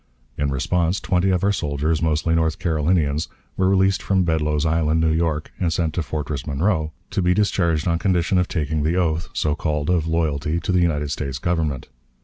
In 0.35 0.49
response, 0.49 0.99
twenty 0.99 1.29
of 1.29 1.43
our 1.43 1.51
soldiers, 1.51 2.01
mostly 2.01 2.33
North 2.33 2.57
Carolinians, 2.57 3.27
were 3.55 3.69
released 3.69 4.01
from 4.01 4.23
Bedloe's 4.23 4.65
Island, 4.65 4.99
New 4.99 5.11
York, 5.11 5.53
and 5.59 5.71
sent 5.71 5.93
to 5.93 6.01
Fortress 6.01 6.47
Monroe, 6.47 6.91
to 7.11 7.21
be 7.21 7.35
discharged 7.35 7.87
on 7.87 7.99
condition 7.99 8.39
of 8.39 8.47
taking 8.47 8.81
the 8.81 8.95
oath, 8.97 9.29
so 9.33 9.53
called, 9.53 9.91
of 9.91 10.07
loyalty 10.07 10.59
to 10.61 10.71
the 10.71 10.81
United 10.81 11.11
States 11.11 11.37
Government. 11.37 11.87